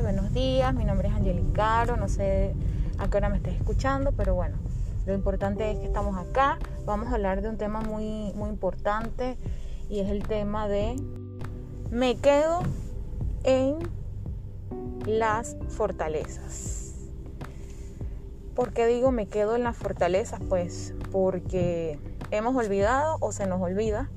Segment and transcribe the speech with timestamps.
[0.00, 0.72] buenos días.
[0.74, 2.54] Mi nombre es Angelicaro, no sé
[2.98, 4.56] a qué hora me estés escuchando, pero bueno,
[5.06, 6.56] lo importante es que estamos acá.
[6.86, 9.36] Vamos a hablar de un tema muy, muy importante
[9.90, 10.94] y es el tema de
[11.90, 12.60] me quedo
[13.42, 13.76] en
[15.04, 17.10] las fortalezas.
[18.54, 20.40] ¿Por qué digo me quedo en las fortalezas?
[20.48, 21.98] Pues porque
[22.30, 24.08] hemos olvidado o se nos olvida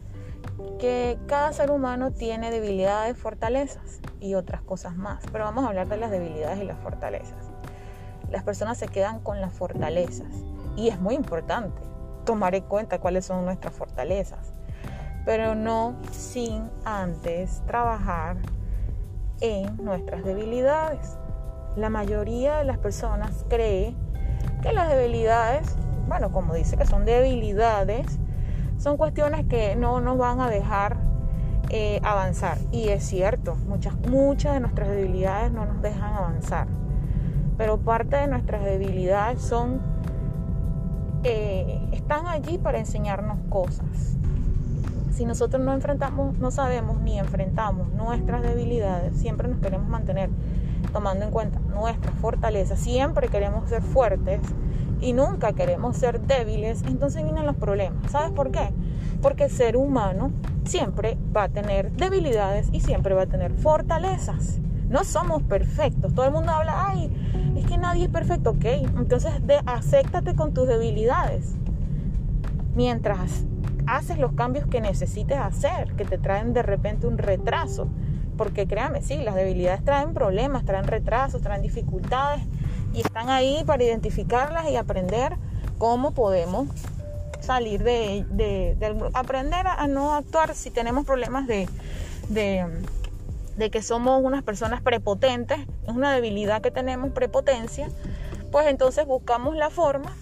[0.80, 5.24] que cada ser humano tiene debilidades, fortalezas y otras cosas más.
[5.32, 7.52] Pero vamos a hablar de las debilidades y las fortalezas.
[8.30, 10.28] Las personas se quedan con las fortalezas
[10.76, 11.82] y es muy importante
[12.26, 14.54] tomar en cuenta cuáles son nuestras fortalezas,
[15.26, 18.38] pero no sin antes trabajar
[19.42, 21.18] en nuestras debilidades.
[21.76, 23.96] La mayoría de las personas cree
[24.62, 25.76] que las debilidades,
[26.08, 28.20] bueno, como dice que son debilidades,
[28.78, 30.98] son cuestiones que no nos van a dejar
[31.70, 32.58] eh, avanzar.
[32.72, 36.68] Y es cierto, muchas, muchas de nuestras debilidades no nos dejan avanzar.
[37.58, 39.82] Pero parte de nuestras debilidades son,
[41.24, 44.18] eh, están allí para enseñarnos cosas.
[45.12, 50.30] Si nosotros no enfrentamos, no sabemos ni enfrentamos nuestras debilidades, siempre nos queremos mantener
[50.92, 54.42] tomando en cuenta nuestras fortalezas, siempre queremos ser fuertes
[55.06, 58.12] y nunca queremos ser débiles, entonces vienen los problemas.
[58.12, 58.72] ¿Sabes por qué?
[59.22, 60.32] Porque ser humano
[60.64, 64.60] siempre va a tener debilidades y siempre va a tener fortalezas.
[64.90, 66.16] No somos perfectos.
[66.16, 67.12] Todo el mundo habla, ay,
[67.56, 68.66] es que nadie es perfecto, ok.
[68.98, 71.54] Entonces, de, acéptate con tus debilidades.
[72.76, 73.46] Mientras
[73.86, 77.90] haces los cambios que necesites hacer, que te traen de repente un retraso.
[78.38, 82.42] Porque créame, sí, las debilidades traen problemas, traen retrasos, traen dificultades
[82.96, 85.36] y están ahí para identificarlas y aprender
[85.78, 86.70] cómo podemos
[87.42, 91.68] salir de, de, aprender a, no actuar si tenemos problemas de,
[92.30, 97.90] de, que somos unas personas prepotentes, es una debilidad que tenemos, prepotencia,
[98.52, 100.16] pues entonces buscamos la forma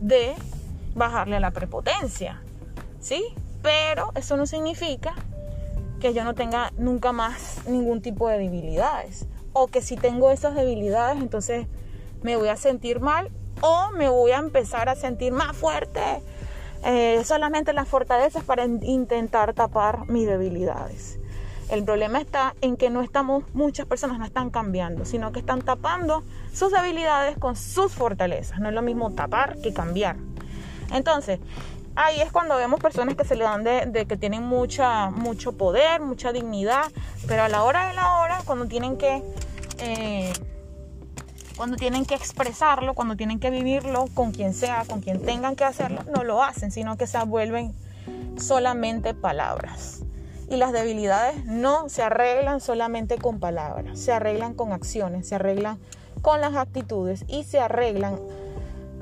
[0.00, 0.34] de
[0.94, 2.40] bajarle a la prepotencia,
[3.00, 3.22] ¿sí?
[3.62, 5.14] Pero eso no significa
[6.00, 9.26] que yo no tenga nunca más ningún tipo de debilidades.
[9.52, 11.66] O que si tengo esas debilidades, entonces
[12.22, 13.30] me voy a sentir mal
[13.60, 16.22] o me voy a empezar a sentir más fuerte.
[16.84, 21.18] Eh, solamente las fortalezas para intentar tapar mis debilidades.
[21.68, 25.60] El problema está en que no estamos, muchas personas no están cambiando, sino que están
[25.60, 28.58] tapando sus debilidades con sus fortalezas.
[28.60, 30.16] No es lo mismo tapar que cambiar.
[30.92, 31.40] Entonces,
[31.94, 36.00] ahí es cuando vemos personas que se le dan de, que tienen mucha, mucho poder,
[36.00, 36.86] mucha dignidad,
[37.26, 39.22] pero a la hora de la hora, cuando tienen que
[39.80, 40.32] eh,
[41.58, 45.64] cuando tienen que expresarlo, cuando tienen que vivirlo con quien sea, con quien tengan que
[45.64, 47.74] hacerlo, no lo hacen, sino que se vuelven
[48.38, 50.04] solamente palabras.
[50.48, 55.80] Y las debilidades no se arreglan solamente con palabras, se arreglan con acciones, se arreglan
[56.22, 58.20] con las actitudes y se arreglan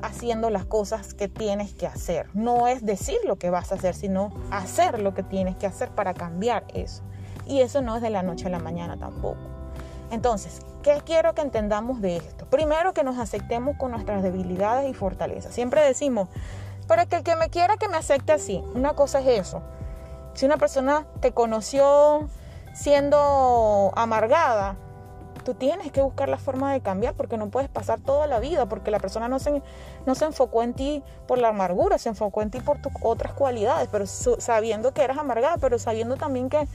[0.01, 2.27] haciendo las cosas que tienes que hacer.
[2.33, 5.89] No es decir lo que vas a hacer, sino hacer lo que tienes que hacer
[5.89, 7.03] para cambiar eso.
[7.45, 9.37] Y eso no es de la noche a la mañana tampoco.
[10.09, 12.45] Entonces, ¿qué quiero que entendamos de esto?
[12.45, 15.53] Primero que nos aceptemos con nuestras debilidades y fortalezas.
[15.53, 16.29] Siempre decimos,
[16.87, 18.63] pero que el que me quiera que me acepte así.
[18.73, 19.61] Una cosa es eso.
[20.33, 22.29] Si una persona te conoció
[22.73, 24.77] siendo amargada,
[25.43, 28.67] tú tienes que buscar la forma de cambiar porque no puedes pasar toda la vida
[28.67, 29.61] porque la persona no se,
[30.05, 33.33] no se enfocó en ti por la amargura, se enfocó en ti por tus otras
[33.33, 36.65] cualidades, pero sabiendo que eras amargada, pero sabiendo también que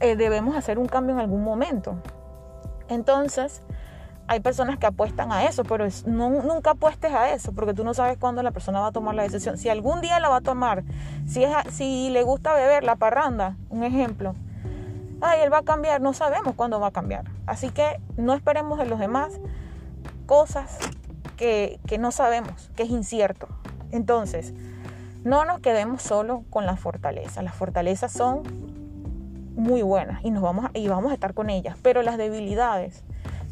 [0.00, 1.96] eh, debemos hacer un cambio en algún momento.
[2.88, 3.62] Entonces,
[4.28, 8.18] hay personas que apuestan a eso, pero nunca apuestes a eso, porque tú no sabes
[8.18, 9.56] cuándo la persona va a tomar la decisión.
[9.56, 10.82] Si algún día la va a tomar,
[11.26, 14.34] si, le gusta beber la parranda, un ejemplo,
[15.20, 17.24] ay, él va a cambiar, no sabemos cuándo va a cambiar.
[17.46, 19.32] Así que no esperemos de los demás
[20.26, 20.78] cosas
[21.36, 23.46] que, que no sabemos, que es incierto.
[23.92, 24.52] Entonces,
[25.22, 27.42] no nos quedemos solo con la fortaleza.
[27.42, 28.42] Las fortalezas son
[29.56, 33.04] muy buenas y, nos vamos y vamos a estar con ellas, pero las debilidades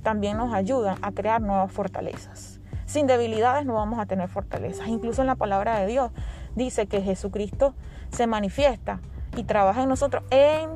[0.02, 2.60] también nos ayudan a crear nuevas fortalezas.
[2.86, 4.86] Sin debilidades no vamos a tener fortalezas.
[4.88, 6.12] Incluso en la palabra de Dios
[6.54, 7.74] dice que Jesucristo
[8.10, 9.00] se manifiesta
[9.36, 10.70] y trabaja en nosotros en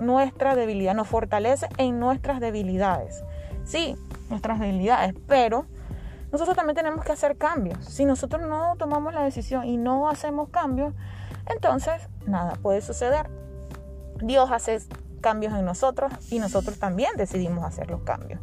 [0.00, 3.22] nuestra debilidad, nos fortalece en nuestras debilidades.
[3.64, 3.96] Sí,
[4.28, 5.66] nuestras debilidades, pero
[6.32, 7.84] nosotros también tenemos que hacer cambios.
[7.84, 10.92] Si nosotros no tomamos la decisión y no hacemos cambios,
[11.46, 13.30] entonces nada puede suceder.
[14.22, 14.80] Dios hace
[15.20, 18.40] cambios en nosotros y nosotros también decidimos hacer los cambios.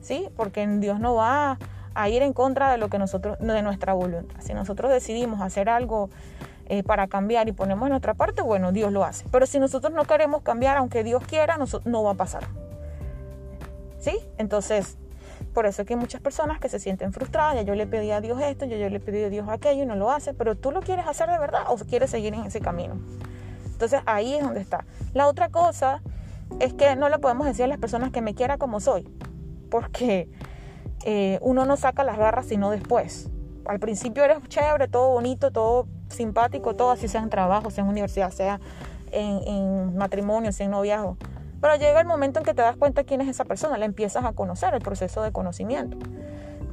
[0.00, 0.28] ¿Sí?
[0.36, 1.58] Porque Dios no va
[1.94, 4.40] a ir en contra de lo que nosotros de nuestra voluntad.
[4.40, 6.10] Si nosotros decidimos hacer algo
[6.66, 9.26] eh, para cambiar y ponemos nuestra parte, bueno, Dios lo hace.
[9.30, 12.44] Pero si nosotros no queremos cambiar, aunque Dios quiera, no, no va a pasar.
[13.98, 14.18] ¿Sí?
[14.38, 14.96] Entonces,
[15.54, 18.10] por eso es que hay muchas personas que se sienten frustradas, ya yo le pedí
[18.10, 20.56] a Dios esto, ya yo le pedí a Dios aquello y no lo hace, pero
[20.56, 22.96] tú lo quieres hacer de verdad o quieres seguir en ese camino.
[23.82, 24.84] Entonces ahí es donde está.
[25.12, 26.02] La otra cosa
[26.60, 29.08] es que no le podemos decir a las personas que me quiera como soy,
[29.72, 30.30] porque
[31.04, 33.28] eh, uno no saca las garras sino después.
[33.64, 37.90] Al principio eres chévere, todo bonito, todo simpático, todo así sea en trabajo, sea en
[37.90, 38.60] universidad, sea
[39.10, 41.16] en, en matrimonio, sea en noviazgo.
[41.60, 44.24] Pero llega el momento en que te das cuenta quién es esa persona, la empiezas
[44.24, 45.96] a conocer, el proceso de conocimiento.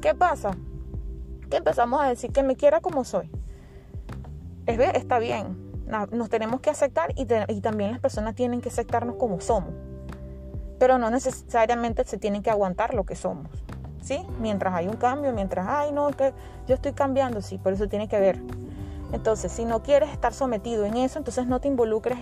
[0.00, 0.52] ¿Qué pasa?
[1.50, 3.28] Que empezamos a decir que me quiera como soy.
[4.66, 5.69] Es está bien.
[5.90, 7.26] Nos tenemos que aceptar y,
[7.60, 9.74] también las personas tienen que aceptarnos como somos.
[10.78, 13.48] Pero no necesariamente se tienen que aguantar lo que somos.
[14.02, 14.24] ¿Sí?
[14.40, 16.32] Mientras hay un cambio, mientras, ay, no, que
[16.66, 18.40] yo estoy cambiando, sí, por eso tiene que ver.
[19.12, 22.18] Entonces, si no quieres estar sometido en eso, entonces no te involucres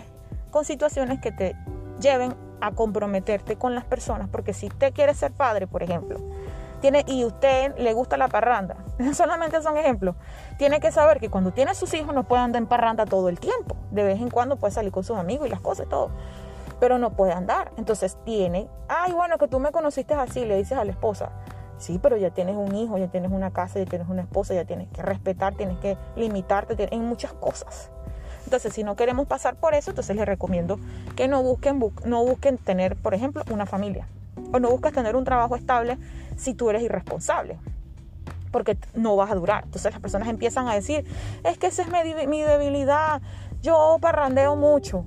[0.50, 1.54] con situaciones que te
[2.00, 6.18] lleven a comprometerte con las personas, porque si usted quiere ser padre, por ejemplo,
[6.80, 8.76] tiene, y usted le gusta la parranda,
[9.14, 10.16] solamente son ejemplos,
[10.56, 13.38] tiene que saber que cuando tiene sus hijos no puede andar en parranda todo el
[13.38, 16.10] tiempo, de vez en cuando puede salir con sus amigos y las cosas y todo,
[16.80, 20.78] pero no puede andar, entonces tiene, ay bueno, que tú me conociste así, le dices
[20.78, 21.30] a la esposa,
[21.78, 24.64] sí, pero ya tienes un hijo, ya tienes una casa, ya tienes una esposa, ya
[24.64, 27.90] tienes que respetar, tienes que limitarte en muchas cosas.
[28.44, 30.78] Entonces, si no queremos pasar por eso, entonces les recomiendo
[31.16, 34.08] que no busquen, no busquen tener, por ejemplo, una familia.
[34.52, 35.98] O no busques tener un trabajo estable
[36.38, 37.58] si tú eres irresponsable.
[38.50, 39.64] Porque no vas a durar.
[39.64, 41.04] Entonces las personas empiezan a decir,
[41.44, 41.88] es que esa es
[42.26, 43.20] mi, debilidad.
[43.60, 45.04] Yo parrandeo mucho.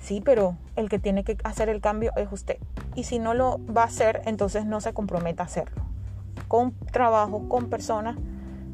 [0.00, 2.58] Sí, pero el que tiene que hacer el cambio es usted.
[2.96, 5.82] Y si no lo va a hacer, entonces no se comprometa a hacerlo.
[6.48, 8.16] Con trabajo, con personas,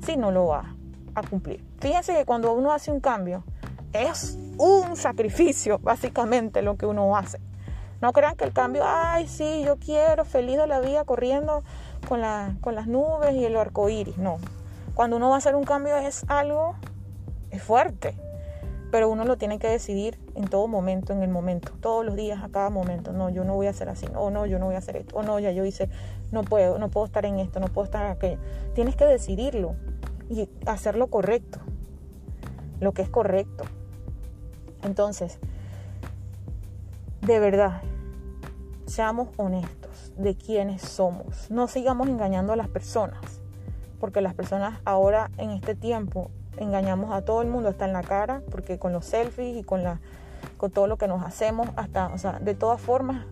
[0.05, 0.75] si no lo va
[1.15, 1.63] a cumplir.
[1.81, 3.45] Fíjense que cuando uno hace un cambio,
[3.93, 7.41] es un sacrificio, básicamente, lo que uno hace.
[8.01, 11.63] No crean que el cambio, ay, sí, yo quiero, feliz de la vida, corriendo
[12.09, 12.21] con,
[12.61, 14.19] con las nubes y el arco iris.
[14.19, 14.39] No.
[14.95, 16.77] Cuando uno va a hacer un cambio es algo,
[17.51, 18.17] es fuerte.
[18.91, 22.45] Pero uno lo tiene que decidir en todo momento, en el momento, todos los días,
[22.45, 23.13] a cada momento.
[23.13, 24.07] No, yo no voy a hacer así.
[24.15, 25.17] O no, yo no voy a hacer esto.
[25.17, 25.89] O no, ya yo hice,
[26.31, 28.39] no puedo, no puedo estar en esto, no puedo estar en aquello.
[28.75, 29.75] Tienes que decidirlo
[30.29, 31.59] y hacer lo correcto,
[32.79, 33.65] lo que es correcto.
[34.85, 35.41] Entonces,
[37.27, 37.81] de verdad,
[38.85, 41.51] seamos honestos de quiénes somos.
[41.51, 43.41] No sigamos engañando a las personas,
[43.99, 48.03] porque las personas ahora en este tiempo engañamos a todo el mundo, hasta en la
[48.03, 50.01] cara, porque con los selfies y con, la,
[50.59, 53.25] con todo lo que nos hacemos, hasta, o sea, de todas formas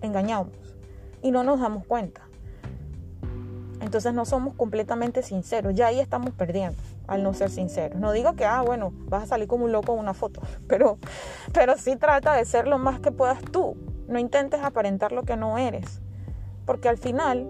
[0.00, 0.54] engañamos
[1.20, 2.22] y no nos damos cuenta.
[3.82, 5.74] Entonces no somos completamente sinceros.
[5.74, 8.00] Ya ahí estamos perdiendo al no ser sinceros.
[8.00, 10.98] No digo que, ah, bueno, vas a salir como un loco en una foto, pero,
[11.52, 13.76] pero sí trata de ser lo más que puedas tú.
[14.08, 16.02] No intentes aparentar lo que no eres,
[16.66, 17.48] porque al final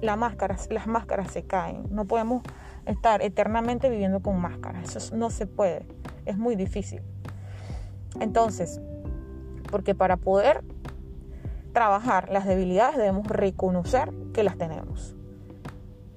[0.00, 1.86] las máscaras, las máscaras se caen.
[1.90, 2.42] No podemos
[2.86, 4.96] estar eternamente viviendo con máscaras.
[4.96, 5.86] Eso no se puede.
[6.24, 7.02] Es muy difícil.
[8.20, 8.80] Entonces,
[9.70, 10.64] porque para poder
[11.72, 15.15] trabajar las debilidades debemos reconocer que las tenemos.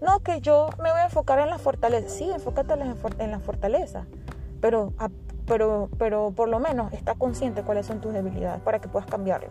[0.01, 2.09] No, que yo me voy a enfocar en la fortaleza.
[2.09, 4.05] Sí, enfócate en la fortaleza.
[4.61, 4.93] Pero,
[5.45, 9.49] pero, pero por lo menos está consciente cuáles son tus debilidades para que puedas cambiarlo.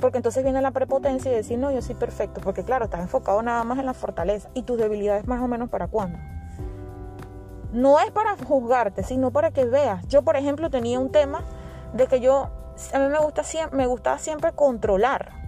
[0.00, 2.40] Porque entonces viene la prepotencia y decir, no, yo soy perfecto.
[2.40, 4.48] Porque claro, estás enfocado nada más en la fortaleza.
[4.54, 6.18] ¿Y tus debilidades más o menos para cuándo?
[7.72, 10.06] No es para juzgarte, sino para que veas.
[10.08, 11.42] Yo, por ejemplo, tenía un tema
[11.92, 12.50] de que yo,
[12.92, 13.42] a mí me, gusta,
[13.72, 15.39] me gustaba siempre controlar.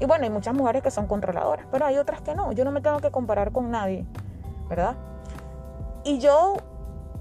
[0.00, 2.52] Y bueno, hay muchas mujeres que son controladoras, pero hay otras que no.
[2.52, 4.06] Yo no me tengo que comparar con nadie,
[4.68, 4.96] ¿verdad?
[6.04, 6.56] Y yo,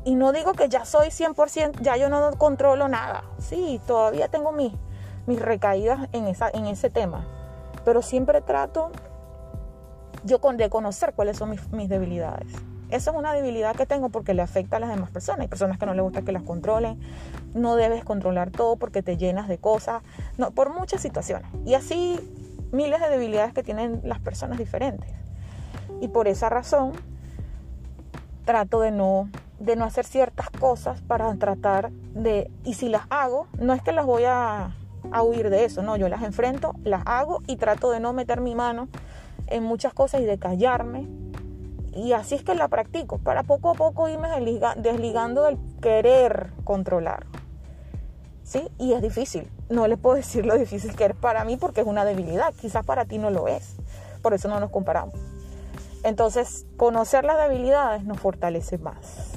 [0.03, 3.24] y no digo que ya soy 100%, ya yo no controlo nada.
[3.39, 4.74] Sí, todavía tengo mis,
[5.25, 7.25] mis recaídas en, esa, en ese tema.
[7.86, 8.91] Pero siempre trato
[10.24, 12.48] yo de conocer cuáles son mis, mis debilidades.
[12.89, 15.41] Esa es una debilidad que tengo porque le afecta a las demás personas.
[15.41, 17.00] Hay personas que no les gusta que las controlen.
[17.53, 20.03] No debes controlar todo porque te llenas de cosas.
[20.38, 21.50] No, por muchas situaciones.
[21.65, 22.20] Y así
[22.75, 25.10] miles de debilidades que tienen las personas diferentes.
[26.01, 26.91] Y por esa razón
[28.46, 29.29] trato de no,
[29.60, 33.91] de no hacer ciertas cosas para tratar de, y si las hago, no es que
[33.91, 34.75] las voy a,
[35.12, 38.41] a huir de eso, no, yo las enfrento, las hago y trato de no meter
[38.41, 38.88] mi mano
[39.48, 41.08] en muchas cosas y de callarme.
[41.94, 44.27] Y así es que la practico, para poco a poco irme
[44.77, 47.25] desligando del querer controlar.
[48.46, 48.70] ¿Sí?
[48.78, 51.88] Y es difícil, no les puedo decir lo difícil que es para mí porque es
[51.88, 53.75] una debilidad, quizás para ti no lo es,
[54.22, 55.16] por eso no nos comparamos.
[56.04, 59.32] Entonces, conocer las debilidades nos fortalece más.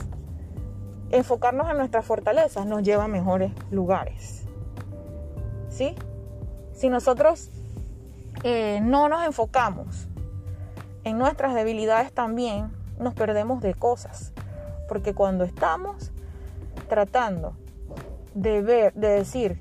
[1.11, 4.43] Enfocarnos en nuestras fortalezas nos lleva a mejores lugares.
[5.71, 5.95] ¿Sí?
[6.75, 7.49] Si nosotros
[8.43, 10.09] eh, no nos enfocamos
[11.05, 14.35] en nuestras debilidades también, nos perdemos de cosas.
[14.87, 16.13] Porque cuando estamos
[16.91, 17.57] tratando
[18.41, 19.61] de ver, de decir,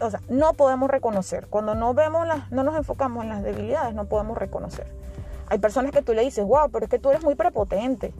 [0.00, 1.46] o sea, no podemos reconocer.
[1.48, 4.86] Cuando no vemos las, no nos enfocamos en las debilidades, no podemos reconocer.
[5.48, 8.12] Hay personas que tú le dices, wow, pero es que tú eres muy prepotente.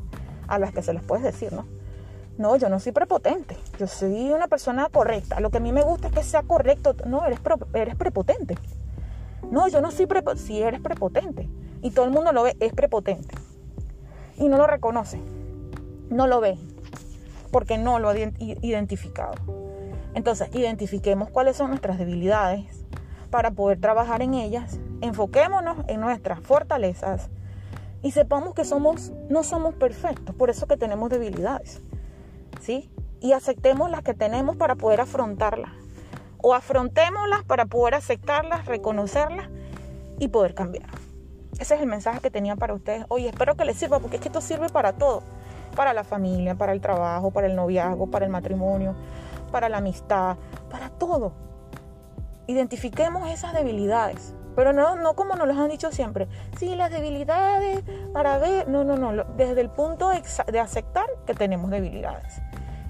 [0.47, 1.65] A las que se les puedes decir, ¿no?
[2.37, 3.57] No, yo no soy prepotente.
[3.79, 5.41] Yo soy una persona correcta.
[5.41, 6.95] Lo que a mí me gusta es que sea correcto.
[7.07, 7.41] No, eres,
[7.73, 8.57] eres prepotente.
[9.51, 10.47] No, yo no soy prepotente.
[10.47, 11.49] Si eres prepotente.
[11.81, 13.35] Y todo el mundo lo ve, es prepotente.
[14.37, 15.21] Y no lo reconoce.
[16.11, 16.59] No lo ve.
[17.51, 19.64] Porque no lo ha identificado.
[20.15, 22.85] Entonces, identifiquemos cuáles son nuestras debilidades
[23.31, 24.79] para poder trabajar en ellas.
[25.01, 27.31] Enfoquémonos en nuestras fortalezas
[28.03, 31.81] y sepamos que somos no somos perfectos, por eso que tenemos debilidades.
[32.61, 32.91] ¿Sí?
[33.21, 35.73] Y aceptemos las que tenemos para poder afrontarlas.
[36.39, 39.49] O afrontémoslas para poder aceptarlas, reconocerlas
[40.19, 40.89] y poder cambiar.
[41.59, 43.27] Ese es el mensaje que tenía para ustedes hoy.
[43.27, 45.23] Espero que les sirva porque es que esto sirve para todo.
[45.75, 48.95] Para la familia, para el trabajo, para el noviazgo, para el matrimonio,
[49.55, 50.37] para la amistad,
[50.69, 51.33] para todo.
[52.49, 56.27] Identifiquemos esas debilidades, pero no, no como nos lo han dicho siempre.
[56.59, 61.71] Sí, las debilidades para ver, no, no, no, desde el punto de, aceptar que tenemos
[61.71, 62.43] debilidades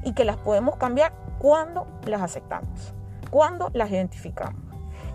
[0.04, 2.94] y que las podemos cambiar cuando las aceptamos,
[3.28, 4.62] cuando las identificamos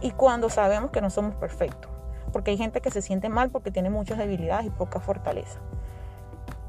[0.01, 1.89] y cuando sabemos que no somos perfectos.
[2.31, 5.57] Porque hay gente que se siente mal porque tiene muchas debilidades y poca fortaleza.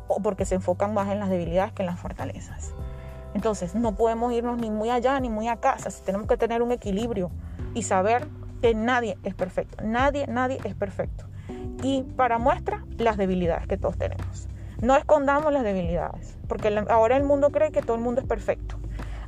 [0.08, 2.72] O porque se enfocan más en las debilidades que en las fortalezas.
[3.34, 5.76] Entonces, no podemos irnos ni muy allá ni muy acá.
[6.04, 7.30] tenemos que tener un equilibrio
[7.74, 8.26] y saber
[8.60, 9.82] que nadie es perfecto.
[9.84, 11.24] Nadie, nadie es perfecto.
[11.82, 14.48] Y para muestra, las debilidades que todos tenemos.
[14.82, 18.76] No escondamos las debilidades, porque ahora el mundo cree que todo el mundo es perfecto.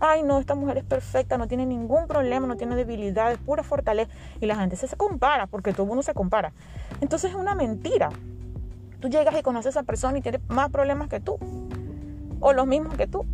[0.00, 4.10] Ay, no, esta mujer es perfecta, no tiene ningún problema, no tiene debilidades, pura fortaleza.
[4.40, 6.52] Y la gente se, se compara, porque todo el mundo se compara.
[7.00, 8.08] Entonces es una mentira.
[9.00, 11.38] Tú llegas y conoces a esa persona y tiene más problemas que tú,
[12.40, 13.24] o los mismos que tú.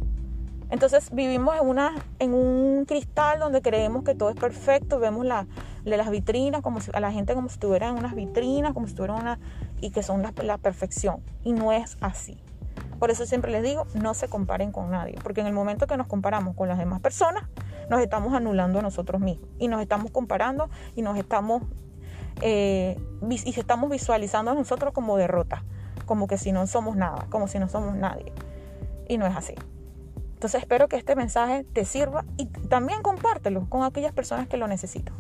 [0.71, 5.47] Entonces vivimos en, una, en un cristal donde creemos que todo es perfecto, vemos la,
[5.85, 8.93] las vitrinas como si, a la gente como si estuvieran en unas vitrinas, como si
[8.93, 9.39] estuvieran una,
[9.81, 11.23] y que son la, la perfección.
[11.43, 12.39] Y no es así.
[12.99, 15.97] Por eso siempre les digo, no se comparen con nadie, porque en el momento que
[15.97, 17.45] nos comparamos con las demás personas,
[17.89, 21.63] nos estamos anulando a nosotros mismos y nos estamos comparando y nos estamos,
[22.43, 22.99] eh,
[23.31, 25.65] y estamos visualizando a nosotros como derrota,
[26.07, 28.33] como que si no somos nada, como si no somos nadie.
[29.09, 29.55] Y no es así.
[30.39, 34.69] Entonces espero que este mensaje te sirva y también compártelo con aquellas personas que lo
[34.69, 35.13] necesitan.